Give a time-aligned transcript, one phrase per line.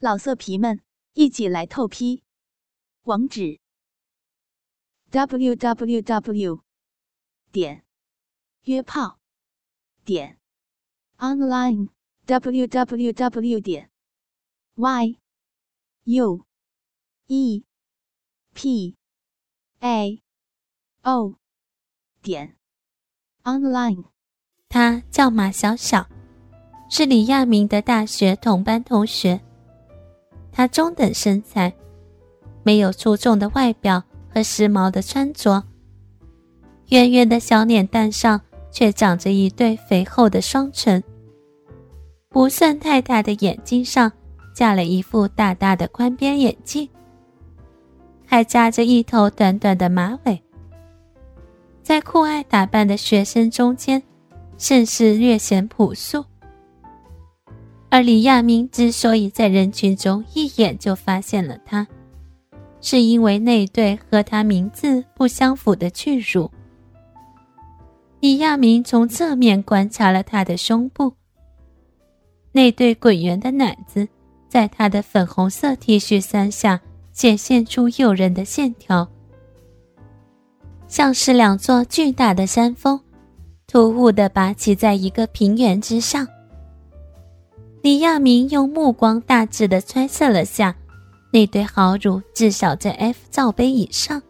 [0.00, 0.80] 老色皮们，
[1.14, 2.22] 一起来透批！
[3.02, 3.58] 网址
[5.10, 6.62] ：w w w
[7.50, 7.84] 点
[8.62, 9.18] 约炮
[10.04, 10.38] 点
[11.16, 11.88] online
[12.26, 13.90] w w w 点
[14.76, 15.18] y
[16.04, 16.46] u
[17.26, 17.64] e
[18.54, 18.96] p
[19.80, 20.22] a
[21.02, 21.34] o
[22.22, 22.56] 点
[23.42, 24.04] online。
[24.68, 26.08] 他叫马小小，
[26.88, 29.47] 是李亚明的大学同班同学。
[30.58, 31.72] 他中等身材，
[32.64, 35.62] 没有出众的外表和时髦的穿着，
[36.88, 38.40] 圆圆的小脸蛋上
[38.72, 41.00] 却长着一对肥厚的双唇。
[42.28, 44.10] 不算太大的眼睛上
[44.52, 46.88] 架了一副大大的宽边眼镜，
[48.26, 50.42] 还扎着一头短短的马尾，
[51.84, 54.02] 在酷爱打扮的学生中间，
[54.56, 56.24] 甚是略显朴素。
[57.90, 61.86] 而李亚明之所以在人群中一眼就发现了他，
[62.80, 66.50] 是因为那对和他名字不相符的巨乳。
[68.20, 71.12] 李亚明从侧面观察了他的胸部，
[72.52, 74.06] 那对滚圆的奶子，
[74.48, 76.78] 在他的粉红色 T 恤衫下
[77.12, 79.08] 显现出诱人的线条，
[80.88, 83.00] 像是两座巨大的山峰，
[83.66, 86.28] 突兀地拔起在一个平原之上。
[87.80, 90.74] 李亚明用目光大致的揣测了下，
[91.32, 94.20] 那对好乳至少在 F 罩杯以上，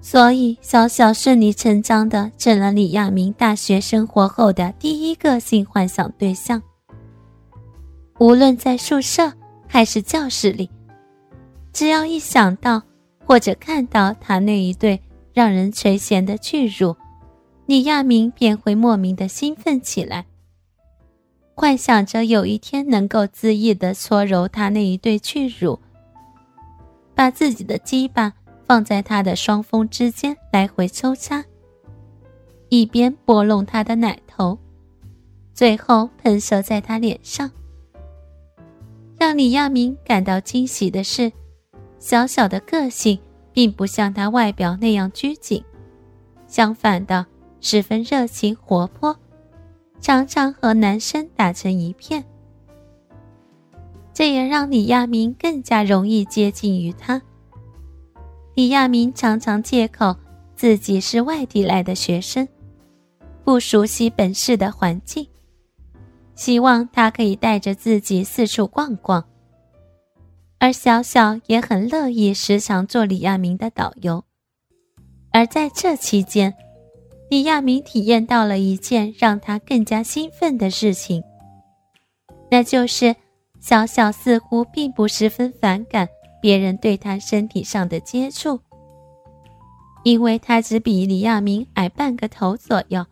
[0.00, 6.62] 所以小小顺理成章的成了李亚明大学生活后的第一个性幻想对象。
[8.20, 9.32] 无论在宿舍
[9.66, 10.70] 还是教室里，
[11.72, 12.80] 只要一想到
[13.26, 15.00] 或者看到他那一对
[15.34, 16.94] 让人垂涎的巨乳，
[17.66, 20.26] 李亚明便会莫名的兴奋起来。
[21.60, 25.78] 幻想着有一天能够恣意的搓揉他那一对巨乳，
[27.14, 28.32] 把自己的鸡巴
[28.64, 31.44] 放在他的双峰之间来回抽插，
[32.70, 34.58] 一边拨弄他的奶头，
[35.52, 37.50] 最后喷射在他脸上。
[39.18, 41.30] 让李亚明感到惊喜的是，
[41.98, 43.20] 小小的个性
[43.52, 45.62] 并不像他外表那样拘谨，
[46.46, 47.26] 相反的，
[47.60, 49.14] 十分热情活泼。
[50.00, 52.24] 常常和男生打成一片，
[54.14, 57.20] 这也让李亚明更加容易接近于他。
[58.54, 60.16] 李亚明常常借口
[60.56, 62.48] 自己是外地来的学生，
[63.44, 65.28] 不熟悉本市的环境，
[66.34, 69.24] 希望他可以带着自己四处逛逛。
[70.58, 74.24] 而小小也很乐意时常做李亚明的导游，
[75.30, 76.54] 而在这期间。
[77.30, 81.22] 李亚明体验到了一件让他更加兴奋的事情，
[82.50, 83.14] 那就是
[83.60, 86.08] 小小似乎并不十分反感
[86.42, 88.58] 别人对他身体上的接触，
[90.02, 93.06] 因为他只比李亚明矮半个头左右。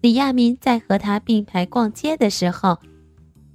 [0.00, 2.78] 李亚明在和他并排逛街的时候，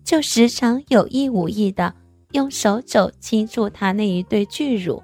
[0.03, 1.95] 就时常有意无意的
[2.33, 5.01] 用手肘轻触他那一对巨乳，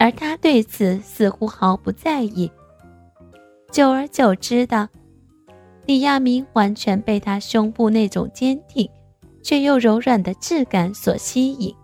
[0.00, 2.50] 而他对此似乎毫不在意。
[3.70, 4.88] 久而久之的，
[5.84, 8.88] 李亚明完全被他胸部那种坚挺
[9.42, 11.74] 却又柔软的质感所吸引，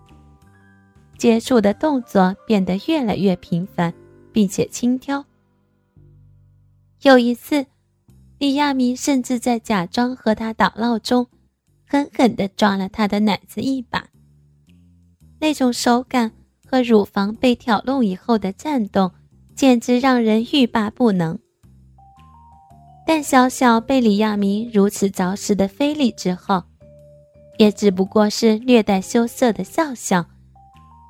[1.19, 3.93] 接触的动作变得越来越频繁，
[4.33, 5.25] 并且轻佻。
[7.03, 7.67] 有一次，
[8.39, 11.27] 李亚明甚至在假装和他打闹中，
[11.87, 14.09] 狠狠地抓了他的奶子一把。
[15.39, 16.33] 那种手感
[16.67, 19.13] 和乳房被挑弄以后的颤动，
[19.55, 21.39] 简直让人欲罢不能。
[23.07, 26.63] 但小小被李亚明如此着实的非礼之后，
[27.59, 30.25] 也只不过是略带羞涩的笑笑，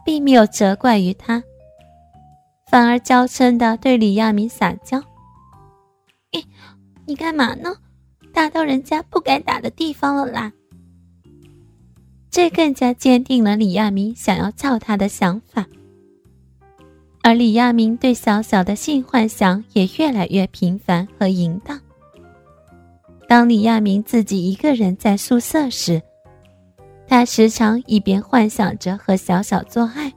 [0.04, 1.42] 并没有责怪于他，
[2.70, 5.00] 反而娇嗔的对李亚明撒娇
[6.32, 6.44] ：“你，
[7.06, 7.74] 你干嘛呢？
[8.32, 10.52] 打到人家不该打的地方了啦！”
[12.28, 15.64] 这更加坚定了李亚明想要操他的想法，
[17.22, 21.80] 而李亚明对小小的性幻想也越来越频繁和淫荡。
[23.26, 26.00] 当李亚明自己一个人在宿舍时，
[27.06, 30.12] 他时常一边幻想着和小小做爱，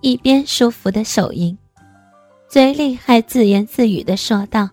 [0.00, 1.56] 一边舒服的手淫，
[2.48, 4.68] 嘴里还自言自语的说道：“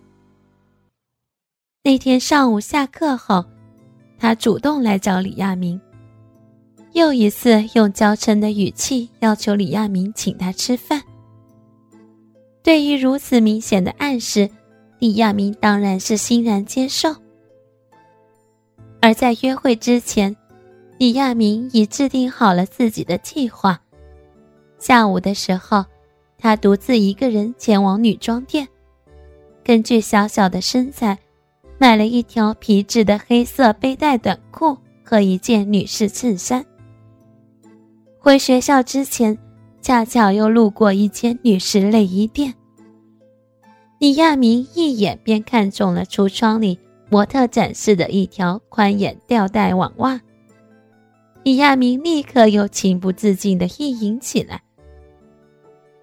[1.84, 3.44] 那天上午下课后，
[4.18, 5.80] 他主动来找李亚明，
[6.92, 11.00] 又一次用娇嗔的语气要求李亚明请他吃饭。
[12.62, 14.50] 对于如此明显的暗示。”
[15.00, 17.16] 李亚明当然是欣然接受，
[19.00, 20.36] 而在约会之前，
[20.98, 23.80] 李亚明已制定好了自己的计划。
[24.78, 25.82] 下午的时候，
[26.36, 28.68] 他独自一个人前往女装店，
[29.64, 31.18] 根据小小的身材，
[31.78, 36.62] 买了一条皮质的黑色背带短裤和一件女士衬衫。
[38.18, 39.38] 回学校之前，
[39.80, 42.54] 恰巧又路过一间女士内衣店。
[44.00, 46.80] 李亚明一眼便看中了橱窗里
[47.10, 50.18] 模特展示的一条宽眼吊带网袜。
[51.42, 54.62] 李亚明立刻又情不自禁地意淫起来。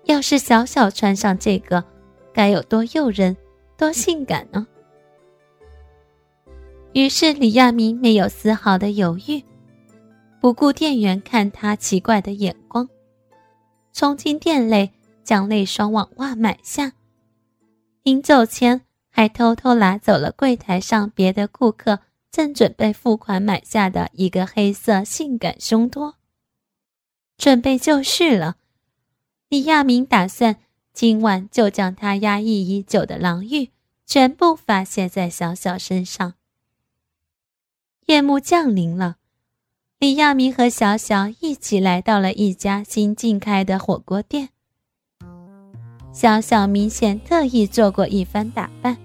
[0.04, 1.84] 要是小小穿上这个，
[2.32, 3.36] 该有多诱人，
[3.76, 4.68] 多性感呢？
[6.94, 9.44] 于是李亚明没有丝毫的犹豫。
[10.40, 12.88] 不顾店员看他奇怪的眼光，
[13.92, 14.92] 冲进店内
[15.24, 16.92] 将那双网袜买下。
[18.08, 22.00] 临走前，还偷偷拿走了柜台上别的顾客
[22.32, 26.16] 正准备付款买下的一个黑色性感胸托，
[27.38, 28.56] 准备就绪了。
[29.50, 30.56] 李亚明打算
[30.94, 33.72] 今晚就将他压抑已久的狼欲
[34.06, 36.36] 全部发泄在小小身上。
[38.06, 39.18] 夜幕降临了。
[40.00, 44.52] 李亚明和小小一起来到了一家新近开的火锅店。
[46.18, 48.98] 小小明显特意做过一番打扮，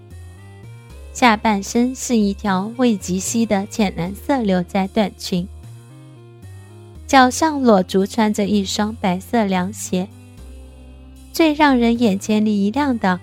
[1.13, 5.47] 下半身是一条未及膝的浅蓝色牛仔短裙，
[7.07, 10.09] 脚上裸足穿着一双白色凉鞋。
[11.35, 13.21] 最让人眼前一亮的，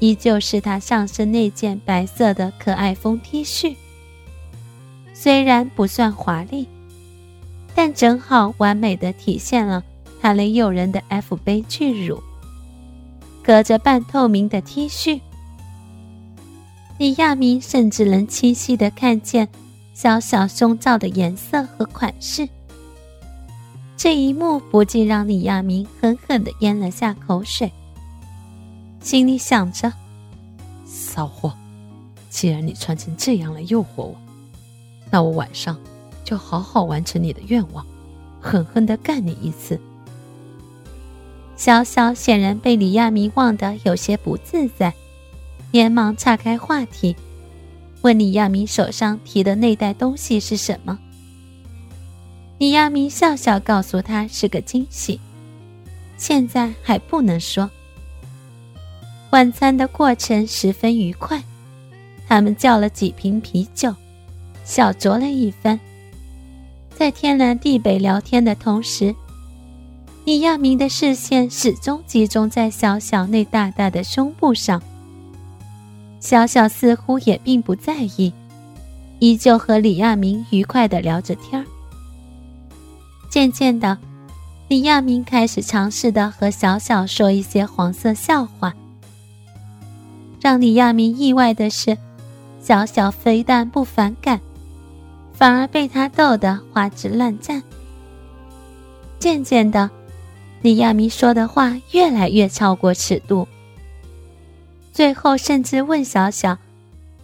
[0.00, 3.76] 依旧是她上身那件白色的可爱风 T 恤，
[5.14, 6.66] 虽然不算华丽。
[7.72, 9.84] 但正好完美的体现了
[10.20, 12.20] 她那诱人的 F 杯巨乳。
[13.48, 15.18] 隔着半透明的 T 恤，
[16.98, 19.48] 李亚明甚至能清晰的看见
[19.94, 22.46] 小小胸罩的颜色和款式。
[23.96, 27.72] 这一幕不禁让李亚明狠狠的咽了下口水，
[29.00, 29.90] 心里想着：
[30.84, 31.50] 骚货，
[32.28, 34.14] 既然你穿成这样来诱惑我，
[35.10, 35.74] 那我晚上。
[36.22, 37.86] 就好好完成你的愿望，
[38.42, 39.80] 狠狠的干你一次。
[41.58, 44.94] 小小显然被李亚明望得有些不自在，
[45.72, 47.16] 连忙岔开话题，
[48.02, 50.96] 问李亚明手上提的那袋东西是什么。
[52.58, 55.18] 李亚明笑笑告诉他是个惊喜，
[56.16, 57.68] 现在还不能说。
[59.30, 61.42] 晚餐的过程十分愉快，
[62.28, 63.92] 他们叫了几瓶啤酒，
[64.64, 65.78] 小酌了一番。
[66.94, 69.12] 在天南地北聊天的同时，
[70.28, 74.78] 李亚明的视线始终集中在小小那大大的胸部上。
[76.20, 78.30] 小小似乎也并不在意，
[79.20, 81.64] 依旧和李亚明愉快的聊着天儿。
[83.30, 83.96] 渐渐的，
[84.68, 88.74] 李亚明开始尝试的和小小说一些黄色笑话。
[90.42, 91.96] 让李亚明意外的是，
[92.60, 94.38] 小小非但不反感。
[95.32, 97.62] 反而被他逗得花枝乱颤。
[99.18, 99.88] 渐渐的，
[100.60, 103.46] 李亚明说的话越来越超过尺度，
[104.92, 106.58] 最后甚至问小小：“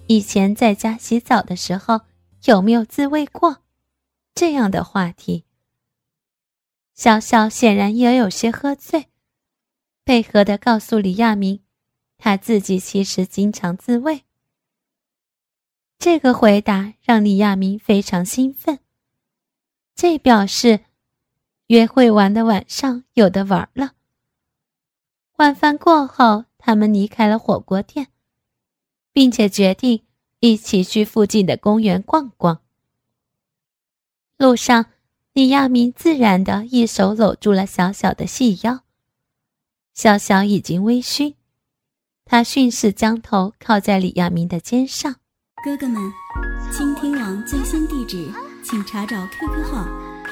[0.06, 2.00] 以前在家洗澡的时候
[2.44, 3.58] 有没有自慰过？”
[4.34, 5.44] 这样的话题。
[6.94, 9.06] 小小显然也有些喝醉，
[10.04, 11.60] 配合的告诉李亚明，
[12.18, 14.22] 他自己其实经常自慰。
[15.98, 18.78] 这个回答让李亚明非常兴奋，
[19.96, 20.80] 这表示
[21.68, 23.92] 约会完的晚上有的玩了。
[25.36, 28.08] 晚饭过后，他们离开了火锅店，
[29.12, 30.02] 并且决定
[30.40, 32.60] 一起去附近的公园逛逛。
[34.36, 34.86] 路上，
[35.32, 38.80] 李亚明自然的一手搂住了小小的细腰，
[39.92, 41.34] 小小已经微醺，
[42.24, 45.16] 他顺势将头靠在李亚明的肩上。
[45.64, 46.12] 哥哥们，
[46.70, 48.30] 倾听网最新地址，
[48.62, 50.13] 请查找 QQ 号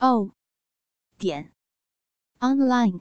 [0.00, 0.30] O
[1.18, 1.52] 点
[2.40, 3.00] online。